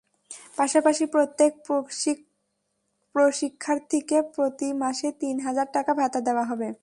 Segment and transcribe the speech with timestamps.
[0.57, 1.51] পাশাপাশি প্রত্যেক
[3.15, 6.67] প্রশিক্ষণার্থীকে প্রতি মাসে তিন হাজার টাকা ভাতা দেওয়া হবে।